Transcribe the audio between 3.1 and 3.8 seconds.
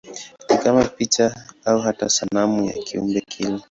kile.